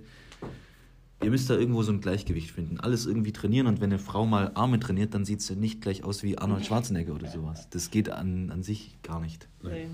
Ihr 1.23 1.29
müsst 1.29 1.49
da 1.49 1.57
irgendwo 1.57 1.81
so 1.81 1.91
ein 1.91 2.01
Gleichgewicht 2.01 2.51
finden. 2.51 2.79
Alles 2.79 3.05
irgendwie 3.05 3.31
trainieren 3.31 3.67
und 3.67 3.79
wenn 3.79 3.91
eine 3.91 3.99
Frau 3.99 4.25
mal 4.25 4.51
Arme 4.53 4.79
trainiert, 4.79 5.13
dann 5.13 5.23
sieht 5.23 5.41
sie 5.41 5.55
nicht 5.55 5.81
gleich 5.81 6.03
aus 6.03 6.23
wie 6.23 6.37
Arnold 6.37 6.65
Schwarzenegger 6.65 7.15
oder 7.15 7.27
sowas. 7.27 7.67
Das 7.69 7.89
geht 7.89 8.09
an, 8.09 8.51
an 8.51 8.63
sich 8.63 8.97
gar 9.01 9.21
nicht. 9.21 9.47
Nee. 9.63 9.87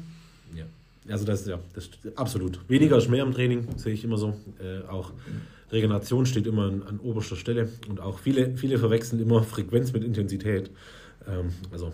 Ja, 0.56 0.66
also 1.14 1.26
das 1.26 1.42
ist 1.42 1.48
ja, 1.48 1.60
das 1.74 1.86
ist 1.86 2.18
absolut. 2.18 2.60
Weniger 2.70 2.98
ist 2.98 3.10
mehr 3.10 3.24
im 3.24 3.34
Training, 3.34 3.68
sehe 3.78 3.94
ich 3.94 4.04
immer 4.04 4.18
so. 4.18 4.36
Äh, 4.60 4.88
auch 4.88 5.14
Regeneration 5.72 6.26
steht 6.26 6.48
immer 6.48 6.66
an, 6.68 6.84
an 6.84 7.00
oberster 7.00 7.36
Stelle 7.36 7.70
und 7.90 8.00
auch 8.00 8.20
viele, 8.20 8.58
viele 8.58 8.78
verwechseln 8.78 9.22
immer 9.22 9.44
Frequenz 9.44 9.94
mit 9.94 10.04
Intensität. 10.04 10.70
Ähm, 11.28 11.50
also 11.72 11.94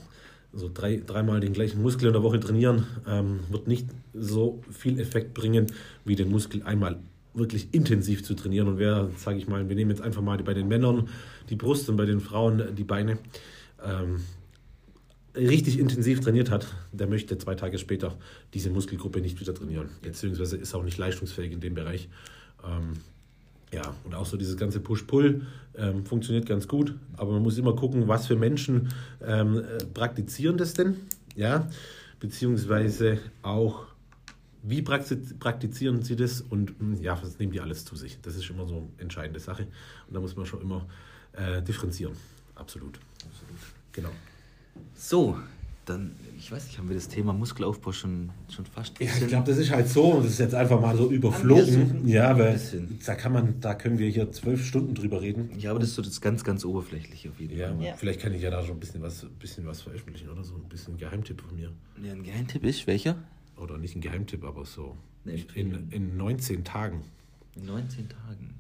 so 0.53 0.69
drei, 0.73 1.01
dreimal 1.05 1.39
den 1.39 1.53
gleichen 1.53 1.81
Muskel 1.81 2.07
in 2.07 2.13
der 2.13 2.23
Woche 2.23 2.39
trainieren 2.39 2.85
ähm, 3.07 3.41
wird 3.49 3.67
nicht 3.67 3.87
so 4.13 4.61
viel 4.71 4.99
Effekt 4.99 5.33
bringen, 5.33 5.67
wie 6.05 6.15
den 6.15 6.29
Muskel 6.29 6.63
einmal 6.63 6.99
wirklich 7.33 7.73
intensiv 7.73 8.23
zu 8.23 8.33
trainieren. 8.33 8.67
Und 8.67 8.79
wer, 8.79 9.09
sage 9.17 9.37
ich 9.37 9.47
mal, 9.47 9.69
wir 9.69 9.75
nehmen 9.75 9.91
jetzt 9.91 10.01
einfach 10.01 10.21
mal 10.21 10.37
bei 10.43 10.53
den 10.53 10.67
Männern 10.67 11.09
die 11.49 11.55
Brust 11.55 11.89
und 11.89 11.97
bei 11.97 12.05
den 12.05 12.19
Frauen 12.19 12.75
die 12.75 12.83
Beine. 12.83 13.19
Ähm, 13.83 14.21
richtig 15.35 15.77
intensiv 15.77 16.19
trainiert 16.19 16.49
hat, 16.49 16.67
der 16.91 17.07
möchte 17.07 17.37
zwei 17.37 17.53
Tage 17.53 17.77
später 17.77 18.17
diese 18.55 18.71
Muskelgruppe 18.71 19.21
nicht 19.21 19.39
wieder 19.39 19.53
trainieren. 19.53 19.89
Beziehungsweise 20.01 20.57
ist 20.57 20.73
auch 20.73 20.83
nicht 20.83 20.97
leistungsfähig 20.97 21.51
in 21.51 21.59
dem 21.59 21.75
Bereich. 21.75 22.09
Ähm, 22.65 22.93
Ja, 23.73 23.93
und 24.05 24.15
auch 24.15 24.25
so 24.25 24.37
dieses 24.37 24.55
ganze 24.55 24.79
Push-Pull 24.79 25.45
ähm, 25.75 26.05
funktioniert 26.05 26.45
ganz 26.45 26.67
gut, 26.67 26.95
aber 27.17 27.33
man 27.33 27.43
muss 27.43 27.57
immer 27.57 27.75
gucken, 27.75 28.07
was 28.07 28.25
für 28.27 28.37
Menschen 28.37 28.93
ähm, 29.21 29.57
äh, 29.57 29.83
praktizieren 29.93 30.57
das 30.57 30.73
denn, 30.73 30.95
ja, 31.35 31.67
beziehungsweise 32.19 33.19
auch, 33.41 33.85
wie 34.63 34.81
praktiz- 34.81 35.37
praktizieren 35.37 36.01
sie 36.01 36.15
das 36.15 36.41
und 36.41 36.81
mh, 36.81 37.01
ja, 37.01 37.21
was 37.21 37.39
nehmen 37.39 37.51
die 37.51 37.59
alles 37.59 37.83
zu 37.83 37.95
sich. 37.97 38.17
Das 38.21 38.35
ist 38.37 38.49
immer 38.49 38.65
so 38.67 38.77
eine 38.77 38.87
entscheidende 38.99 39.39
Sache 39.41 39.63
und 40.07 40.13
da 40.13 40.21
muss 40.21 40.35
man 40.37 40.45
schon 40.45 40.61
immer 40.61 40.85
äh, 41.33 41.61
differenzieren, 41.61 42.13
absolut. 42.55 42.99
Absolut. 43.15 43.59
Genau. 43.91 44.11
So, 44.95 45.37
dann, 45.89 46.11
ich 46.37 46.51
weiß 46.51 46.65
nicht, 46.67 46.77
haben 46.77 46.89
wir 46.89 46.95
das 46.95 47.07
Thema 47.07 47.31
Muskelaufbau 47.33 47.91
schon, 47.91 48.29
schon 48.53 48.65
fast 48.65 48.99
Ja, 48.99 49.07
ich 49.07 49.27
glaube, 49.27 49.45
das 49.49 49.57
ist 49.57 49.71
halt 49.71 49.87
so 49.87 50.13
und 50.13 50.23
das 50.25 50.33
ist 50.33 50.39
jetzt 50.39 50.53
einfach 50.53 50.79
mal 50.81 50.95
so 50.97 51.09
überflogen. 51.09 52.07
Ja, 52.07 52.37
weil 52.37 52.59
da 53.05 53.15
kann 53.15 53.31
man, 53.33 53.59
da 53.61 53.73
können 53.73 53.97
wir 53.97 54.09
hier 54.09 54.31
zwölf 54.31 54.65
Stunden 54.65 54.93
drüber 54.95 55.21
reden. 55.21 55.49
Ja, 55.57 55.71
aber 55.71 55.79
das 55.79 55.89
ist 55.89 55.95
so 55.95 56.01
das 56.01 56.19
ganz, 56.21 56.43
ganz 56.43 56.65
oberflägliche 56.65 57.29
auf 57.29 57.39
jeden 57.39 57.57
Ja, 57.57 57.69
Fall. 57.73 57.83
Ja. 57.85 57.95
vielleicht 57.95 58.19
kann 58.19 58.33
ich 58.33 58.41
ja 58.41 58.49
da 58.51 58.63
schon 58.63 58.75
ein 58.75 58.79
bisschen 58.79 59.01
was, 59.01 59.25
bisschen 59.39 59.65
was 59.65 59.81
veröffentlichen 59.81 60.29
oder 60.29 60.43
so. 60.43 60.55
Ein 60.55 60.67
bisschen 60.69 60.97
Geheimtipp 60.97 61.41
von 61.41 61.55
mir. 61.55 61.71
Ja, 62.03 62.11
ein 62.11 62.23
Geheimtipp 62.23 62.63
ist, 62.65 62.85
welcher? 62.85 63.15
Oder 63.55 63.77
nicht 63.77 63.95
ein 63.95 64.01
Geheimtipp, 64.01 64.43
aber 64.43 64.65
so. 64.65 64.95
In, 65.25 65.87
in 65.91 66.15
19 66.17 66.63
Tagen 66.63 67.01
In 67.55 67.65
19 67.65 68.07
Tagen. 68.09 68.53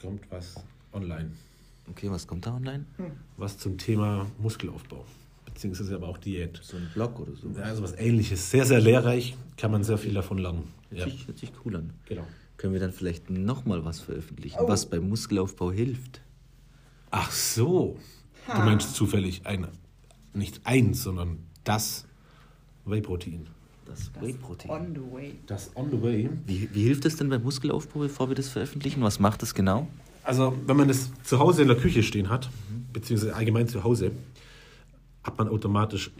kommt 0.00 0.22
was 0.30 0.54
online. 0.92 1.30
Okay, 1.88 2.10
was 2.10 2.26
kommt 2.26 2.46
da 2.46 2.54
online? 2.54 2.84
Was 3.36 3.56
zum 3.58 3.78
Thema 3.78 4.26
Muskelaufbau. 4.38 5.04
Beziehungsweise 5.54 5.94
aber 5.94 6.08
auch 6.08 6.18
Diät. 6.18 6.60
So 6.62 6.76
ein 6.76 6.88
Blog 6.94 7.18
oder 7.20 7.32
so. 7.34 7.48
Ja, 7.50 7.62
also 7.64 7.82
was 7.82 7.94
ähnliches. 7.98 8.50
Sehr, 8.50 8.64
sehr 8.66 8.80
lehrreich. 8.80 9.36
Kann 9.56 9.70
man 9.70 9.84
sehr 9.84 9.98
viel 9.98 10.14
davon 10.14 10.38
lernen. 10.38 10.64
Ja, 10.90 10.98
Hört, 11.04 11.10
sich, 11.10 11.26
hört 11.26 11.38
sich 11.38 11.52
cool 11.64 11.76
an. 11.76 11.90
genau. 12.06 12.26
Können 12.56 12.72
wir 12.74 12.80
dann 12.80 12.92
vielleicht 12.92 13.30
nochmal 13.30 13.84
was 13.84 14.00
veröffentlichen, 14.00 14.58
Oh. 14.60 14.68
was 14.68 14.84
beim 14.86 15.08
Muskelaufbau 15.08 15.72
hilft? 15.72 16.20
Ach 17.10 17.30
so. 17.30 17.98
Du 18.46 18.52
Ha. 18.52 18.64
meinst 18.64 18.94
zufällig 18.94 19.42
ein, 19.46 19.66
nicht 20.34 20.60
eins, 20.64 21.02
sondern 21.02 21.38
das 21.64 22.04
Whey-Protein. 22.84 23.46
Das 23.86 24.10
Das 24.12 24.22
Whey-Protein. 24.22 24.70
On 24.70 24.94
the 24.94 25.12
way. 25.12 25.34
Das 25.46 25.70
on 25.74 25.90
the 25.90 26.00
way. 26.02 26.28
Wie, 26.46 26.68
wie 26.72 26.82
hilft 26.84 27.04
es 27.06 27.16
denn 27.16 27.28
beim 27.28 27.42
Muskelaufbau, 27.42 28.00
bevor 28.00 28.28
wir 28.28 28.34
das 28.36 28.48
veröffentlichen? 28.48 29.02
Was 29.02 29.18
macht 29.20 29.42
es 29.42 29.54
genau? 29.54 29.88
Also, 30.22 30.54
wenn 30.66 30.76
man 30.76 30.86
das 30.88 31.10
zu 31.24 31.38
Hause 31.38 31.62
in 31.62 31.68
der 31.68 31.76
Küche 31.78 32.02
stehen 32.02 32.28
hat, 32.28 32.50
beziehungsweise 32.92 33.34
allgemein 33.34 33.68
zu 33.68 33.82
Hause, 33.84 34.12
hat 35.24 35.38
man 35.38 35.48
automatisch 35.48 36.10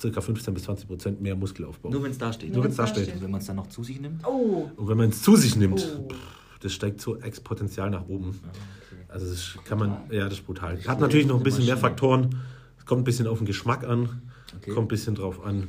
ca. 0.00 0.20
15 0.20 0.52
bis 0.54 0.64
20 0.64 0.86
Prozent 0.88 1.20
mehr 1.22 1.34
Muskelaufbau. 1.36 1.88
Nur 1.90 2.02
wenn 2.02 2.10
es 2.10 2.18
da 2.18 2.32
steht. 2.32 2.52
Nur 2.52 2.64
wenn's 2.64 2.76
da 2.76 2.86
steht. 2.86 3.12
Und 3.14 3.22
wenn 3.22 3.30
man 3.30 3.40
es 3.40 3.46
dann 3.46 3.56
noch 3.56 3.68
zu 3.68 3.82
sich 3.84 4.00
nimmt? 4.00 4.26
Oh, 4.26 4.70
Und 4.76 4.88
wenn 4.88 4.96
man 4.98 5.08
es 5.10 5.22
zu 5.22 5.36
sich 5.36 5.56
nimmt, 5.56 5.80
Oh. 5.98 6.08
pff, 6.08 6.58
das 6.60 6.72
steigt 6.72 7.00
so 7.00 7.16
exponentiell 7.18 7.90
nach 7.90 8.06
oben. 8.08 8.38
Also 9.08 9.26
das 9.26 9.56
kann 9.64 9.78
man, 9.78 9.96
ja, 10.10 10.24
das 10.24 10.34
ist 10.40 10.46
brutal. 10.46 10.78
Hat 10.86 11.00
natürlich 11.00 11.26
noch 11.26 11.36
ein 11.38 11.42
bisschen 11.42 11.64
mehr 11.64 11.76
Faktoren. 11.76 12.34
Es 12.78 12.84
kommt 12.86 13.02
ein 13.02 13.04
bisschen 13.04 13.26
auf 13.26 13.38
den 13.38 13.46
Geschmack 13.46 13.84
an, 13.84 14.22
Okay. 14.56 14.70
kommt 14.72 14.86
ein 14.86 14.88
bisschen 14.88 15.14
drauf 15.14 15.44
an, 15.44 15.68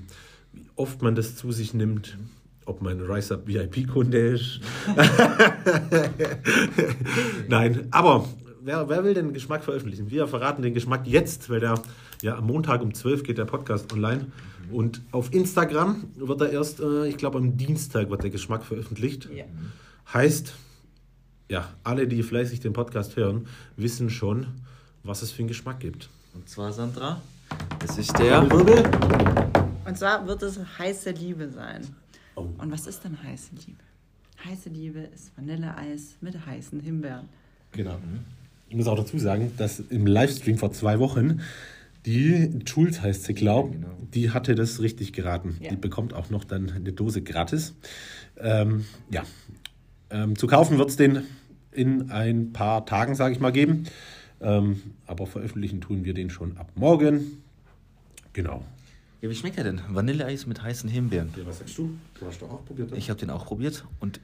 wie 0.53 0.65
oft 0.75 1.01
man 1.01 1.15
das 1.15 1.35
zu 1.35 1.51
sich 1.51 1.73
nimmt, 1.73 2.17
ob 2.65 2.81
man 2.81 2.99
ein 2.99 3.05
Rise 3.09 3.35
Up 3.35 3.47
VIP-Kunde 3.47 4.17
ist. 4.17 4.59
Nein, 7.47 7.87
aber 7.91 8.27
wer, 8.61 8.87
wer 8.89 9.03
will 9.03 9.13
den 9.13 9.33
Geschmack 9.33 9.63
veröffentlichen? 9.63 10.09
Wir 10.09 10.27
verraten 10.27 10.61
den 10.61 10.73
Geschmack 10.73 11.05
jetzt, 11.07 11.49
weil 11.49 11.59
der 11.59 11.75
ja 12.25 12.37
am 12.37 12.47
Montag 12.47 12.81
um 12.81 12.93
12 12.93 13.23
geht 13.23 13.37
der 13.37 13.45
Podcast 13.45 13.93
online. 13.93 14.31
Und 14.71 15.01
auf 15.11 15.31
Instagram 15.31 16.05
wird 16.15 16.41
er 16.41 16.49
erst, 16.49 16.79
äh, 16.79 17.07
ich 17.07 17.17
glaube 17.17 17.37
am 17.37 17.55
Dienstag 17.55 18.09
wird 18.09 18.23
der 18.23 18.31
Geschmack 18.31 18.65
veröffentlicht. 18.65 19.29
ja. 19.33 19.45
Heißt, 20.11 20.53
ja, 21.49 21.69
alle, 21.83 22.07
die 22.07 22.21
fleißig 22.21 22.59
den 22.59 22.73
Podcast 22.73 23.15
hören, 23.15 23.47
wissen 23.75 24.09
schon, 24.09 24.47
was 25.03 25.21
es 25.21 25.31
für 25.31 25.39
einen 25.39 25.47
Geschmack 25.47 25.79
gibt. 25.79 26.09
Und 26.33 26.47
zwar, 26.47 26.71
Sandra, 26.73 27.21
das 27.79 27.97
ist 27.97 28.17
der... 28.19 28.41
Und 28.43 29.97
zwar 29.97 30.25
wird 30.27 30.43
es 30.43 30.59
heiße 30.79 31.11
Liebe 31.11 31.49
sein. 31.49 31.81
Oh. 32.35 32.47
Und 32.57 32.71
was 32.71 32.85
ist 32.85 33.03
denn 33.03 33.21
heiße 33.21 33.51
Liebe? 33.65 33.79
Heiße 34.43 34.69
Liebe 34.69 34.99
ist 35.13 35.35
Vanilleeis 35.37 36.17
mit 36.21 36.43
heißen 36.45 36.79
Himbeeren. 36.79 37.29
Genau. 37.71 37.97
Ich 38.69 38.75
muss 38.75 38.87
auch 38.87 38.97
dazu 38.97 39.17
sagen, 39.17 39.51
dass 39.57 39.79
im 39.79 40.05
Livestream 40.05 40.57
vor 40.57 40.71
zwei 40.71 40.99
Wochen 40.99 41.41
die 42.05 42.49
Jules 42.65 43.01
heißt 43.01 43.23
sie, 43.23 43.33
glaube 43.33 43.71
Genau. 43.71 43.87
die 44.13 44.31
hatte 44.31 44.55
das 44.55 44.81
richtig 44.81 45.13
geraten. 45.13 45.57
Ja. 45.59 45.69
Die 45.71 45.75
bekommt 45.75 46.13
auch 46.13 46.29
noch 46.29 46.43
dann 46.43 46.69
eine 46.71 46.93
Dose 46.93 47.21
gratis. 47.21 47.75
Ähm, 48.37 48.85
ja, 49.11 49.23
ähm, 50.09 50.35
zu 50.37 50.47
kaufen 50.47 50.77
wird 50.77 50.89
es 50.89 50.95
den 50.97 51.23
in 51.71 52.11
ein 52.11 52.53
paar 52.53 52.85
Tagen, 52.85 53.15
sage 53.15 53.33
ich 53.33 53.39
mal, 53.39 53.51
geben. 53.51 53.85
Ähm, 54.41 54.81
aber 55.07 55.25
veröffentlichen 55.27 55.81
tun 55.81 56.05
wir 56.05 56.13
den 56.13 56.29
schon 56.29 56.57
ab 56.57 56.71
morgen. 56.75 57.41
Genau. 58.33 58.63
Ja, 59.21 59.29
wie 59.29 59.35
schmeckt 59.35 59.57
er 59.57 59.63
denn? 59.63 59.81
Vanilleeis 59.89 60.45
mit 60.45 60.61
heißen 60.61 60.89
Himbeeren. 60.89 61.29
Ja, 61.37 61.45
was 61.45 61.59
sagst 61.59 61.77
du? 61.77 61.95
Du 62.19 62.25
hast 62.27 62.41
doch 62.41 62.51
auch 62.51 62.65
probiert. 62.65 62.91
Ich 62.95 63.09
habe 63.09 63.19
den 63.19 63.29
auch 63.29 63.45
probiert 63.45 63.85
und 63.99 64.19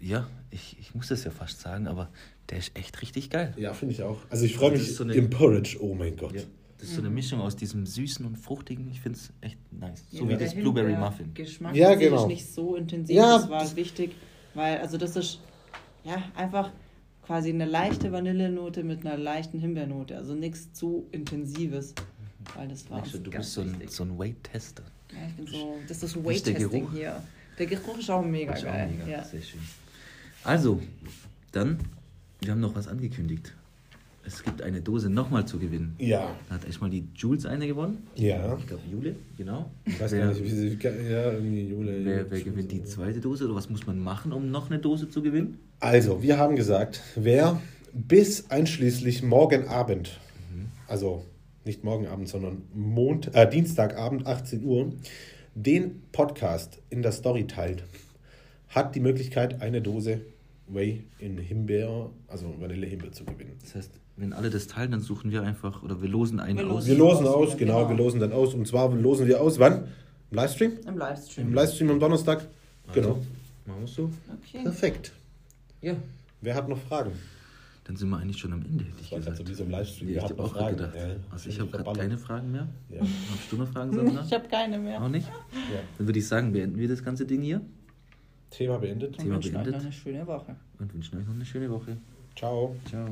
ja, 0.00 0.26
ich, 0.50 0.76
ich 0.78 0.94
muss 0.94 1.08
das 1.08 1.24
ja 1.24 1.30
fast 1.30 1.60
sagen, 1.60 1.86
aber 1.88 2.10
der 2.50 2.58
ist 2.58 2.76
echt 2.78 3.00
richtig 3.00 3.30
geil. 3.30 3.54
Ja, 3.56 3.72
finde 3.72 3.94
ich 3.94 4.02
auch. 4.02 4.18
Also 4.30 4.44
ich 4.44 4.54
freue 4.54 4.72
mich 4.72 4.94
so 4.94 5.02
eine- 5.02 5.14
im 5.14 5.30
Porridge. 5.30 5.78
Oh 5.80 5.94
mein 5.94 6.16
Gott. 6.16 6.34
Ja. 6.34 6.42
Das 6.78 6.88
ist 6.88 6.96
so 6.96 7.00
eine 7.00 7.10
Mischung 7.10 7.40
aus 7.40 7.56
diesem 7.56 7.86
süßen 7.86 8.26
und 8.26 8.36
fruchtigen. 8.36 8.90
Ich 8.90 9.00
finde 9.00 9.18
es 9.18 9.32
echt 9.40 9.58
nice. 9.72 10.02
So 10.10 10.24
Ja, 10.24 10.30
wie 10.30 10.36
das 10.44 10.54
Blueberry 10.54 10.96
Muffin. 10.96 11.32
Geschmack 11.34 11.74
Ja, 11.74 11.94
genau. 11.94 12.22
ist 12.22 12.28
nicht 12.28 12.52
so 12.52 12.74
intensiv. 12.76 13.16
Ja, 13.16 13.38
das 13.38 13.48
war 13.48 13.60
das- 13.60 13.76
wichtig, 13.76 14.14
weil 14.54 14.78
also 14.78 14.98
das 14.98 15.16
ist 15.16 15.40
ja 16.04 16.22
einfach 16.34 16.70
quasi 17.24 17.50
eine 17.50 17.64
leichte 17.64 18.12
Vanillenote 18.12 18.82
mit 18.82 19.06
einer 19.06 19.16
leichten 19.16 19.58
Himbeernote. 19.60 20.16
Also 20.16 20.34
nichts 20.34 20.72
zu 20.72 21.06
intensives. 21.12 21.94
Weil 22.54 22.68
das 22.68 22.90
war 22.90 22.98
Merkst 22.98 23.14
du, 23.14 23.30
bist 23.30 23.52
so 23.54 23.62
ein, 23.62 23.76
so 23.88 24.04
ein 24.04 24.18
Weight-Tester. 24.18 24.82
Ja, 25.12 25.26
ich 25.28 25.34
bin 25.34 25.46
so, 25.46 25.76
das 25.88 26.02
ist 26.02 26.22
Weight-Testing 26.22 26.70
Geruch? 26.70 26.92
hier. 26.92 27.22
Der 27.58 27.66
Geruch 27.66 27.96
ist 27.98 28.10
auch 28.10 28.22
mega 28.22 28.52
Ist 28.52 28.60
auch 28.64 28.72
geil. 28.72 28.90
mega. 28.90 29.08
Ja. 29.10 29.24
Sehr 29.24 29.40
schön. 29.40 29.60
Also, 30.42 30.82
dann, 31.52 31.78
wir 32.42 32.50
haben 32.52 32.60
noch 32.60 32.74
was 32.74 32.86
angekündigt. 32.86 33.54
Es 34.26 34.42
gibt 34.42 34.62
eine 34.62 34.80
Dose 34.80 35.10
nochmal 35.10 35.46
zu 35.46 35.58
gewinnen. 35.58 35.94
Ja. 35.98 36.34
Da 36.48 36.54
hat 36.54 36.64
erstmal 36.64 36.88
die 36.88 37.06
Jules 37.14 37.44
eine 37.44 37.66
gewonnen. 37.66 38.06
Ja. 38.14 38.56
Ich 38.58 38.66
glaube, 38.66 38.82
Jule, 38.90 39.16
genau. 39.36 39.70
Ich 39.84 40.00
weiß 40.00 40.12
wer, 40.12 40.20
gar 40.20 40.28
nicht, 40.28 40.42
wie 40.42 40.48
sie. 40.48 40.78
Ja, 40.82 41.32
irgendwie 41.32 41.68
Jule. 41.68 42.04
wer, 42.04 42.30
wer 42.30 42.40
gewinnt 42.40 42.72
die 42.72 42.82
zweite 42.84 43.20
Dose 43.20 43.44
oder 43.44 43.54
was 43.54 43.68
muss 43.68 43.86
man 43.86 43.98
machen, 43.98 44.32
um 44.32 44.50
noch 44.50 44.70
eine 44.70 44.78
Dose 44.78 45.08
zu 45.10 45.22
gewinnen? 45.22 45.58
Also, 45.80 46.22
wir 46.22 46.38
haben 46.38 46.56
gesagt, 46.56 47.02
wer 47.16 47.60
bis 47.92 48.50
einschließlich 48.50 49.22
morgen 49.22 49.68
Abend, 49.68 50.18
also 50.88 51.24
nicht 51.64 51.84
morgen 51.84 52.06
Abend, 52.06 52.28
sondern 52.28 52.62
Mont 52.74 53.34
äh, 53.34 53.48
Dienstagabend, 53.48 54.26
18 54.26 54.64
Uhr, 54.64 54.92
den 55.54 56.02
Podcast 56.12 56.80
in 56.90 57.02
der 57.02 57.12
Story 57.12 57.46
teilt, 57.46 57.84
hat 58.68 58.94
die 58.94 59.00
Möglichkeit, 59.00 59.60
eine 59.60 59.82
Dose 59.82 60.22
Whey 60.66 61.04
in 61.18 61.38
Himbeer, 61.38 62.10
also 62.26 62.54
Vanille-Himbeer 62.58 63.12
zu 63.12 63.24
gewinnen. 63.24 63.56
Das 63.60 63.74
heißt, 63.74 64.00
wenn 64.16 64.32
alle 64.32 64.50
das 64.50 64.66
teilen, 64.66 64.92
dann 64.92 65.00
suchen 65.00 65.30
wir 65.30 65.42
einfach 65.42 65.82
oder 65.82 66.00
wir 66.00 66.08
losen 66.08 66.40
einen 66.40 66.58
Wir 66.58 66.70
aus. 66.70 66.86
Wir 66.86 66.96
losen 66.96 67.26
aus, 67.26 67.56
Genau. 67.56 67.78
genau, 67.86 67.88
wir 67.90 67.96
losen 67.96 68.20
dann 68.20 68.32
aus. 68.32 68.54
Und 68.54 68.66
zwar 68.66 68.92
losen 68.94 69.26
wir 69.26 69.40
aus, 69.40 69.58
wann? 69.58 69.84
Im 70.30 70.36
Livestream? 70.36 70.72
Im 70.86 70.98
Livestream. 70.98 71.46
Im 71.48 71.54
Livestream 71.54 71.90
am 71.90 72.00
Donnerstag? 72.00 72.46
Genau. 72.92 73.08
Also, 73.08 73.22
Machen 73.66 73.80
wir 73.80 73.86
so? 73.88 74.10
Okay. 74.42 74.62
Perfekt. 74.62 75.12
Ja. 75.80 75.94
Wer 76.40 76.54
hat 76.54 76.68
noch 76.68 76.78
Fragen? 76.78 77.12
Dann 77.84 77.96
sind 77.96 78.08
wir 78.08 78.16
eigentlich 78.18 78.38
schon 78.38 78.52
am 78.52 78.62
Ende, 78.62 78.84
hätte 78.84 78.96
ich 79.00 79.10
gesagt. 79.10 79.24
gerade 79.26 79.36
so 79.36 79.46
wie 79.48 79.54
so 79.54 79.64
im 79.64 79.70
Livestream. 79.70 80.08
Wer 80.08 80.16
ich 80.16 80.22
hat 80.22 80.30
habe 80.30 80.42
noch 80.42 80.48
auch 80.50 80.52
gerade 80.54 80.76
Fragen? 80.76 80.92
gedacht. 80.92 81.08
Ja, 81.08 81.32
also 81.32 81.48
ich 81.50 81.60
habe 81.60 81.70
gerade 81.70 81.98
keine 82.00 82.18
Fragen 82.18 82.52
mehr. 82.52 82.68
Ja. 82.90 83.00
Hast 83.02 83.52
du 83.52 83.56
noch 83.56 83.68
Fragen, 83.68 83.92
Sandra? 83.96 84.24
Ich 84.26 84.32
habe 84.32 84.48
keine 84.48 84.78
mehr. 84.78 85.02
Auch 85.02 85.08
nicht? 85.08 85.26
Ja. 85.28 85.80
Dann 85.98 86.06
würde 86.06 86.18
ich 86.18 86.26
sagen, 86.28 86.52
beenden 86.52 86.78
wir 86.78 86.88
das 86.88 87.02
ganze 87.04 87.26
Ding 87.26 87.42
hier 87.42 87.60
Thema 88.50 88.78
beendet. 88.78 89.16
Und 89.16 89.22
Thema 89.22 89.34
wünschen 89.34 89.48
euch 89.56 89.62
beendet. 89.62 89.74
noch 89.74 89.82
eine 89.82 89.92
schöne 89.92 90.26
Woche. 90.26 90.56
und 90.78 90.94
wünschen 90.94 91.18
euch 91.18 91.26
noch 91.26 91.34
eine 91.34 91.44
schöne 91.44 91.70
Woche. 91.70 91.96
Ciao. 92.36 92.74
Ciao. 92.88 93.08